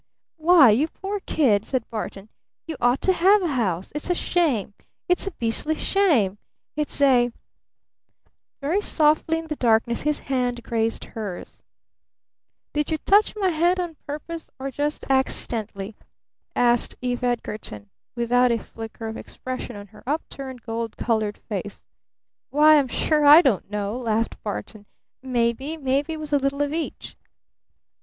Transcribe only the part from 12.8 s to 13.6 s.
you touch my